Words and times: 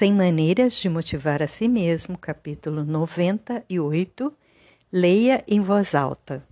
Sem 0.00 0.14
maneiras 0.14 0.76
de 0.76 0.88
motivar 0.88 1.42
a 1.42 1.46
si 1.46 1.68
mesmo, 1.68 2.16
capítulo 2.16 2.84
98. 2.84 4.34
Leia 4.90 5.44
em 5.46 5.60
voz 5.60 5.94
alta. 5.94 6.42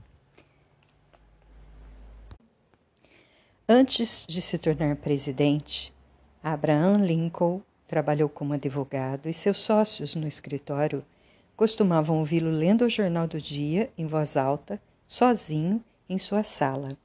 Antes 3.66 4.26
de 4.28 4.42
se 4.42 4.58
tornar 4.58 4.96
presidente, 4.96 5.94
Abraham 6.42 6.98
Lincoln 6.98 7.62
trabalhou 7.86 8.28
como 8.28 8.52
advogado 8.52 9.30
e 9.30 9.32
seus 9.32 9.56
sócios 9.56 10.14
no 10.14 10.28
escritório 10.28 11.02
costumavam 11.56 12.18
ouvi-lo 12.18 12.50
lendo 12.50 12.84
o 12.84 12.90
jornal 12.90 13.26
do 13.26 13.40
dia 13.40 13.90
em 13.96 14.04
voz 14.04 14.36
alta, 14.36 14.78
sozinho, 15.06 15.82
em 16.06 16.18
sua 16.18 16.42
sala. 16.42 16.98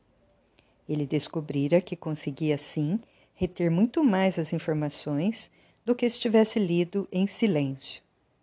Ele 0.90 1.06
descobrira 1.06 1.80
que 1.80 1.96
conseguia, 1.96 2.56
assim, 2.56 3.00
reter 3.34 3.72
muito 3.72 4.04
mais 4.04 4.38
as 4.38 4.52
informações 4.52 5.50
do 5.86 5.96
que 5.96 6.10
se 6.10 6.20
tivesse 6.20 6.60
lido 6.60 7.08
em 7.12 7.28
silêncio. 7.28 8.02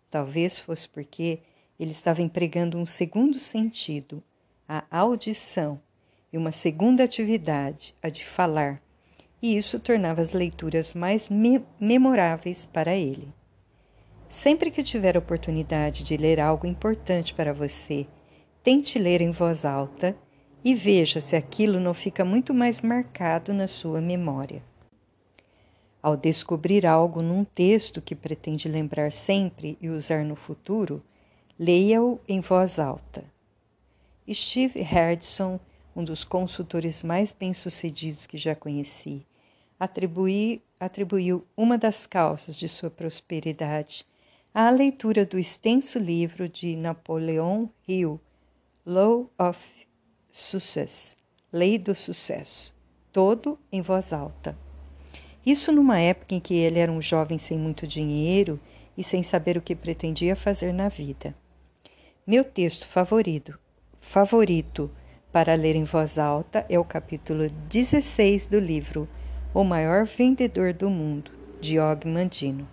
Talvez 0.09 0.59
fosse 0.59 0.87
porque 0.87 1.39
ele 1.79 1.91
estava 1.91 2.21
empregando 2.21 2.77
um 2.77 2.85
segundo 2.85 3.39
sentido, 3.39 4.23
a 4.67 4.83
audição, 4.91 5.81
e 6.31 6.37
uma 6.37 6.51
segunda 6.51 7.03
atividade, 7.03 7.95
a 8.01 8.09
de 8.09 8.23
falar, 8.23 8.81
e 9.41 9.57
isso 9.57 9.79
tornava 9.79 10.21
as 10.21 10.31
leituras 10.31 10.93
mais 10.93 11.29
me 11.29 11.63
memoráveis 11.79 12.65
para 12.65 12.95
ele. 12.95 13.33
Sempre 14.29 14.71
que 14.71 14.83
tiver 14.83 15.17
oportunidade 15.17 16.03
de 16.03 16.15
ler 16.15 16.39
algo 16.39 16.65
importante 16.65 17.33
para 17.33 17.53
você, 17.53 18.07
tente 18.63 18.97
ler 18.97 19.19
em 19.19 19.31
voz 19.31 19.65
alta 19.65 20.15
e 20.63 20.73
veja 20.73 21.19
se 21.19 21.35
aquilo 21.35 21.79
não 21.79 21.93
fica 21.93 22.23
muito 22.23 22.53
mais 22.53 22.81
marcado 22.81 23.53
na 23.53 23.67
sua 23.67 23.99
memória. 23.99 24.63
Ao 26.01 26.17
descobrir 26.17 26.85
algo 26.85 27.21
num 27.21 27.43
texto 27.43 28.01
que 28.01 28.15
pretende 28.15 28.67
lembrar 28.67 29.11
sempre 29.11 29.77
e 29.79 29.87
usar 29.87 30.25
no 30.25 30.35
futuro, 30.35 31.03
leia-o 31.59 32.19
em 32.27 32.39
voz 32.39 32.79
alta. 32.79 33.23
Steve 34.27 34.81
Hardson, 34.81 35.59
um 35.95 36.03
dos 36.03 36.23
consultores 36.23 37.03
mais 37.03 37.31
bem-sucedidos 37.31 38.25
que 38.25 38.37
já 38.37 38.55
conheci, 38.55 39.25
atribuiu 40.79 41.45
uma 41.55 41.77
das 41.77 42.07
causas 42.07 42.55
de 42.55 42.67
sua 42.67 42.89
prosperidade 42.89 44.05
à 44.53 44.69
leitura 44.69 45.25
do 45.25 45.37
extenso 45.37 45.99
livro 45.99 46.49
de 46.49 46.75
Napoleon 46.75 47.67
Hill, 47.87 48.19
Law 48.85 49.29
of 49.37 49.59
Success, 50.31 51.15
Lei 51.53 51.77
do 51.77 51.93
Sucesso, 51.93 52.73
todo 53.11 53.59
em 53.71 53.81
voz 53.81 54.11
alta. 54.13 54.57
Isso 55.45 55.71
numa 55.71 55.99
época 55.99 56.35
em 56.35 56.39
que 56.39 56.53
ele 56.53 56.77
era 56.77 56.91
um 56.91 57.01
jovem 57.01 57.39
sem 57.39 57.57
muito 57.57 57.87
dinheiro 57.87 58.59
e 58.95 59.03
sem 59.03 59.23
saber 59.23 59.57
o 59.57 59.61
que 59.61 59.75
pretendia 59.75 60.35
fazer 60.35 60.71
na 60.71 60.87
vida. 60.87 61.35
Meu 62.27 62.43
texto 62.43 62.85
favorito, 62.85 63.57
favorito 63.99 64.91
para 65.31 65.55
ler 65.55 65.75
em 65.75 65.83
voz 65.83 66.19
alta 66.19 66.65
é 66.69 66.77
o 66.77 66.83
capítulo 66.83 67.49
16 67.69 68.47
do 68.47 68.59
livro 68.59 69.09
O 69.53 69.63
Maior 69.63 70.05
Vendedor 70.05 70.73
do 70.73 70.89
Mundo, 70.89 71.31
de 71.59 71.79
Og 71.79 72.07
Mandino. 72.07 72.67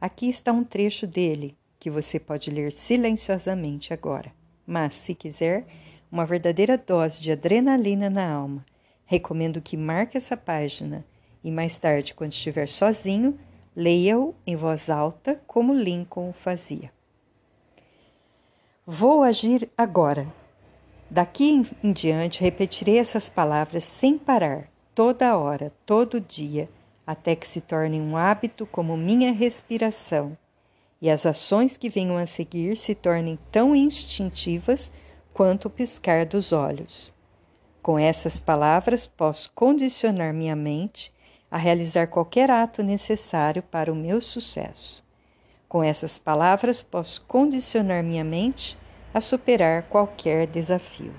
Aqui 0.00 0.28
está 0.30 0.52
um 0.52 0.62
trecho 0.62 1.06
dele 1.06 1.56
que 1.80 1.90
você 1.90 2.20
pode 2.20 2.50
ler 2.50 2.70
silenciosamente 2.70 3.92
agora, 3.92 4.32
mas, 4.66 4.94
se 4.94 5.14
quiser, 5.14 5.66
uma 6.12 6.26
verdadeira 6.26 6.78
dose 6.78 7.20
de 7.20 7.32
adrenalina 7.32 8.08
na 8.08 8.30
alma. 8.30 8.64
Recomendo 9.04 9.60
que 9.60 9.76
marque 9.76 10.16
essa 10.16 10.36
página 10.36 11.04
e 11.42 11.50
mais 11.50 11.78
tarde, 11.78 12.14
quando 12.14 12.32
estiver 12.32 12.66
sozinho, 12.66 13.38
leia-o 13.74 14.34
em 14.46 14.56
voz 14.56 14.90
alta, 14.90 15.40
como 15.46 15.74
Lincoln 15.74 16.32
fazia. 16.32 16.92
Vou 18.86 19.22
agir 19.22 19.70
agora. 19.76 20.26
Daqui 21.08 21.64
em 21.82 21.92
diante 21.92 22.40
repetirei 22.40 22.98
essas 22.98 23.28
palavras 23.28 23.84
sem 23.84 24.18
parar, 24.18 24.70
toda 24.94 25.36
hora, 25.36 25.72
todo 25.86 26.20
dia, 26.20 26.68
até 27.06 27.34
que 27.34 27.48
se 27.48 27.60
tornem 27.60 28.00
um 28.00 28.16
hábito 28.16 28.66
como 28.66 28.96
minha 28.96 29.32
respiração, 29.32 30.36
e 31.00 31.08
as 31.08 31.24
ações 31.24 31.76
que 31.76 31.88
venham 31.88 32.16
a 32.16 32.26
seguir 32.26 32.76
se 32.76 32.94
tornem 32.94 33.38
tão 33.50 33.74
instintivas 33.74 34.92
quanto 35.32 35.66
o 35.66 35.70
piscar 35.70 36.26
dos 36.26 36.52
olhos. 36.52 37.12
Com 37.82 37.98
essas 37.98 38.38
palavras, 38.38 39.06
posso 39.06 39.50
condicionar 39.52 40.34
minha 40.34 40.54
mente 40.54 41.12
a 41.50 41.58
realizar 41.58 42.06
qualquer 42.06 42.50
ato 42.50 42.82
necessário 42.82 43.62
para 43.62 43.92
o 43.92 43.96
meu 43.96 44.20
sucesso. 44.20 45.02
Com 45.68 45.82
essas 45.82 46.18
palavras, 46.18 46.82
posso 46.82 47.22
condicionar 47.22 48.02
minha 48.02 48.24
mente 48.24 48.78
a 49.12 49.20
superar 49.20 49.82
qualquer 49.84 50.46
desafio. 50.46 51.12